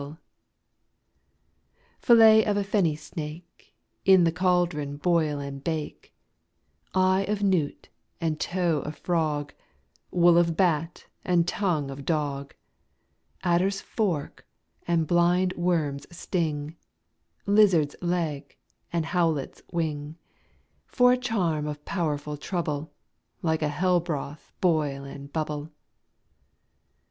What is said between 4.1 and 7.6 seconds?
the cauldron boil and bake; Eye of